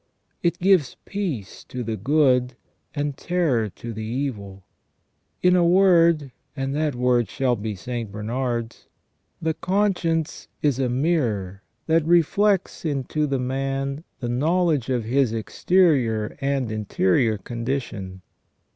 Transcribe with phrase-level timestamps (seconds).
[0.41, 2.55] It gives peace to the good,
[2.95, 4.63] and terror to the evil.
[5.43, 8.11] In a word, and that word shall be St.
[8.11, 8.87] Bernard's:"
[9.43, 15.33] The con science is a mirror that reflects into the man the knowledge of his
[15.33, 18.23] exterior and interior condition.